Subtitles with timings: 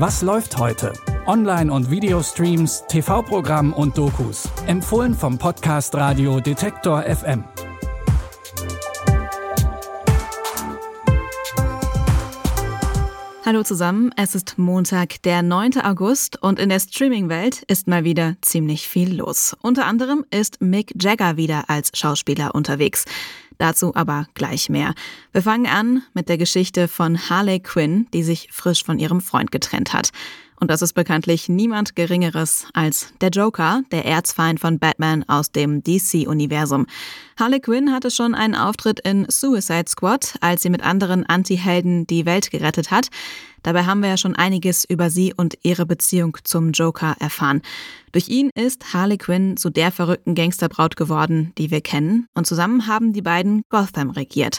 [0.00, 0.92] Was läuft heute?
[1.26, 4.48] Online- und Videostreams, TV-Programm und Dokus.
[4.68, 7.42] Empfohlen vom Podcast Radio Detektor FM.
[13.44, 15.80] Hallo zusammen, es ist Montag, der 9.
[15.80, 19.56] August und in der Streaming-Welt ist mal wieder ziemlich viel los.
[19.62, 23.04] Unter anderem ist Mick Jagger wieder als Schauspieler unterwegs.
[23.58, 24.94] Dazu aber gleich mehr.
[25.32, 29.50] Wir fangen an mit der Geschichte von Harley Quinn, die sich frisch von ihrem Freund
[29.50, 30.10] getrennt hat.
[30.60, 35.82] Und das ist bekanntlich niemand Geringeres als der Joker, der Erzfeind von Batman aus dem
[35.84, 36.86] DC-Universum.
[37.38, 42.26] Harley Quinn hatte schon einen Auftritt in Suicide Squad, als sie mit anderen Anti-Helden die
[42.26, 43.08] Welt gerettet hat.
[43.62, 47.62] Dabei haben wir ja schon einiges über sie und ihre Beziehung zum Joker erfahren.
[48.12, 52.86] Durch ihn ist Harley Quinn zu der verrückten Gangsterbraut geworden, die wir kennen, und zusammen
[52.86, 54.58] haben die beiden Gotham regiert.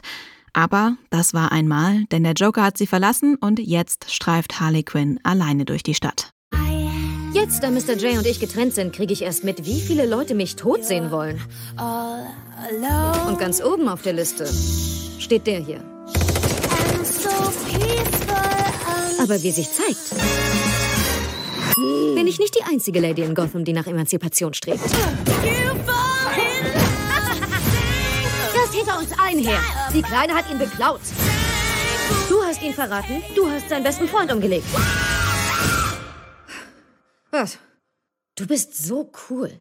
[0.53, 5.19] Aber das war einmal, denn der Joker hat sie verlassen und jetzt streift Harley Quinn
[5.23, 6.31] alleine durch die Stadt.
[7.31, 7.95] Jetzt, da Mr.
[7.95, 11.11] J und ich getrennt sind, kriege ich erst mit, wie viele Leute mich tot sehen
[11.11, 11.39] wollen.
[13.27, 14.47] Und ganz oben auf der Liste
[15.19, 15.83] steht der hier.
[19.21, 20.15] Aber wie sich zeigt,
[22.15, 24.81] bin ich nicht die einzige Lady in Gotham, die nach Emanzipation strebt.
[29.29, 29.59] Allen her.
[29.93, 31.01] Die Kleine hat ihn beklaut.
[32.27, 33.21] Du hast ihn verraten.
[33.35, 34.65] Du hast seinen besten Freund umgelegt.
[37.31, 37.59] Was?
[38.35, 39.51] Du bist so cool.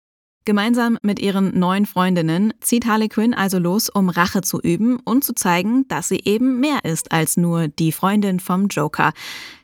[0.44, 5.22] Gemeinsam mit ihren neuen Freundinnen zieht Harley Quinn also los, um Rache zu üben und
[5.22, 9.12] zu zeigen, dass sie eben mehr ist als nur die Freundin vom Joker.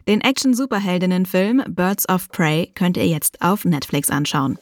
[0.07, 4.59] Den Action-Superheldinnen-Film Birds of Prey könnt ihr jetzt auf Netflix anschauen.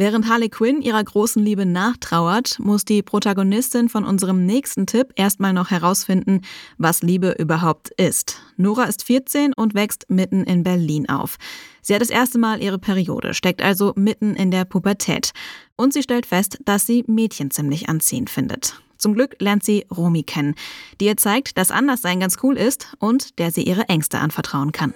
[0.00, 5.52] Während Harley Quinn ihrer großen Liebe nachtrauert, muss die Protagonistin von unserem nächsten Tipp erstmal
[5.52, 6.40] noch herausfinden,
[6.78, 8.40] was Liebe überhaupt ist.
[8.56, 11.36] Nora ist 14 und wächst mitten in Berlin auf.
[11.82, 15.32] Sie hat das erste Mal ihre Periode, steckt also mitten in der Pubertät.
[15.76, 18.80] Und sie stellt fest, dass sie Mädchen ziemlich anziehend findet.
[18.96, 20.54] Zum Glück lernt sie Romy kennen,
[20.98, 24.94] die ihr zeigt, dass Anderssein ganz cool ist und der sie ihre Ängste anvertrauen kann.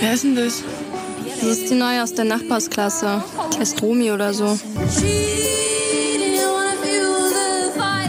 [0.00, 0.62] Wer ist denn das?
[1.40, 3.22] Sie ist die Neue aus der Nachbarsklasse.
[3.58, 4.58] Heißt Romi oder so.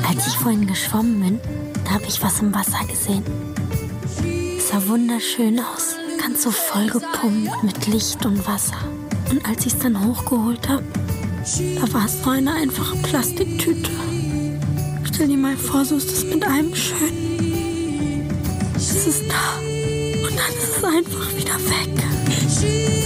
[0.08, 1.40] Als ich vorhin geschwommen bin,
[1.86, 3.24] da habe ich was im Wasser gesehen.
[4.58, 5.96] Es sah wunderschön aus.
[6.20, 8.78] Ganz so vollgepumpt mit Licht und Wasser.
[9.30, 10.84] Und als ich es dann hochgeholt habe,
[11.76, 13.92] da war es nur eine einfache Plastiktüte.
[15.04, 18.28] Stell dir mal vor, so ist es mit einem schön.
[18.76, 19.60] Es ist da.
[19.60, 22.99] Und dann ist es einfach wieder weg.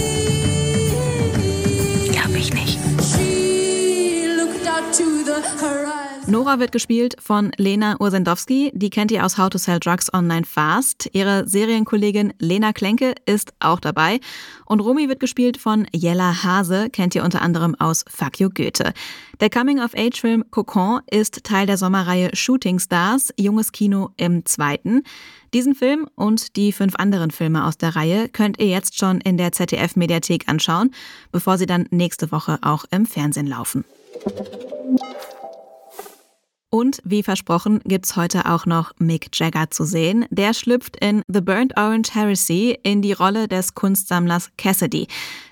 [6.26, 8.72] Nora wird gespielt von Lena Ursendowski.
[8.74, 11.10] Die kennt ihr aus How to Sell Drugs Online Fast.
[11.12, 14.20] Ihre Serienkollegin Lena Klenke ist auch dabei.
[14.64, 18.94] Und Romy wird gespielt von Jella Hase, kennt ihr unter anderem aus Fuck You Goethe.
[19.40, 25.02] Der Coming-of-Age-Film Cocon ist Teil der Sommerreihe Shooting Stars, junges Kino im zweiten.
[25.52, 29.36] Diesen Film und die fünf anderen Filme aus der Reihe könnt ihr jetzt schon in
[29.36, 30.90] der ZDF-Mediathek anschauen,
[31.32, 33.84] bevor sie dann nächste Woche auch im Fernsehen laufen.
[36.74, 40.26] Und wie versprochen gibt's heute auch noch Mick Jagger zu sehen.
[40.30, 45.06] Der schlüpft in The Burnt Orange Heresy in die Rolle des Kunstsammlers Cassidy,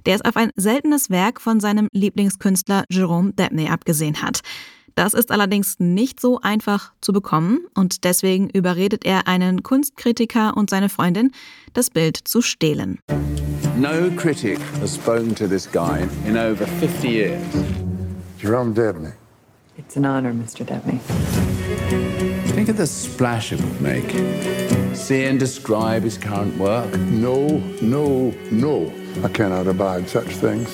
[0.05, 4.41] der es auf ein seltenes Werk von seinem Lieblingskünstler Jerome Debney abgesehen hat.
[4.97, 10.71] Das ist allerdings nicht so einfach zu bekommen und deswegen überredet er einen Kunstkritiker und
[10.71, 11.31] seine Freundin,
[11.73, 12.99] das Bild zu stehlen.
[13.77, 17.41] No critic has spoken to this guy in over 50 years.
[18.41, 19.13] Jerome Debney.
[19.79, 20.67] It's an honor, Mr.
[20.67, 21.01] Debney.
[22.51, 24.11] Think of the splash it would make.
[24.95, 26.95] See and describe his current work.
[26.99, 27.47] No,
[27.81, 28.93] no, no.
[29.25, 30.71] I cannot abide such things.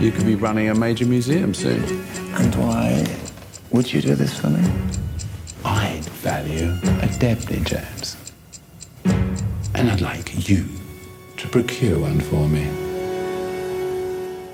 [0.00, 1.82] You could be running a major museum soon.
[2.36, 3.06] And why
[3.70, 4.70] would you do this for me?
[5.62, 6.70] I'd value
[7.02, 8.16] a Debney, James.
[9.74, 10.66] And I'd like you
[11.36, 12.85] to procure one for me.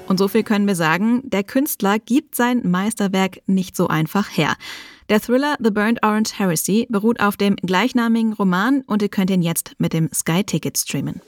[0.09, 4.55] Und so viel können wir sagen, der Künstler gibt sein Meisterwerk nicht so einfach her.
[5.09, 9.43] Der Thriller The Burnt Orange Heresy beruht auf dem gleichnamigen Roman und ihr könnt ihn
[9.43, 11.21] jetzt mit dem Sky Ticket streamen.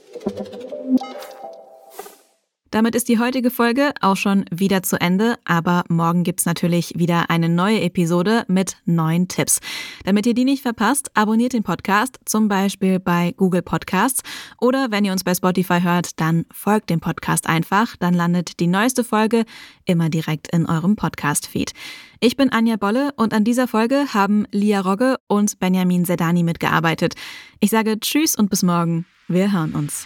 [2.75, 7.29] Damit ist die heutige Folge auch schon wieder zu Ende, aber morgen gibt's natürlich wieder
[7.29, 9.61] eine neue Episode mit neuen Tipps.
[10.03, 14.23] Damit ihr die nicht verpasst, abonniert den Podcast, zum Beispiel bei Google Podcasts
[14.59, 18.67] oder wenn ihr uns bei Spotify hört, dann folgt dem Podcast einfach, dann landet die
[18.67, 19.45] neueste Folge
[19.85, 21.71] immer direkt in eurem Podcast-Feed.
[22.19, 27.13] Ich bin Anja Bolle und an dieser Folge haben Lia Rogge und Benjamin Sedani mitgearbeitet.
[27.61, 29.05] Ich sage Tschüss und bis morgen.
[29.29, 30.05] Wir hören uns.